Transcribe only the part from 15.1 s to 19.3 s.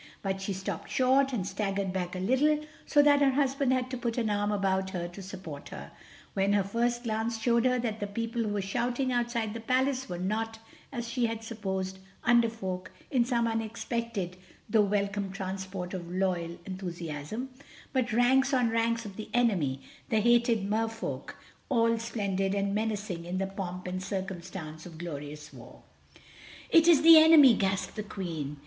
transport of loyal enthusiasm, but ranks on ranks of the